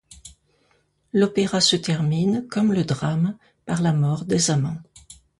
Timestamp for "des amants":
4.25-4.81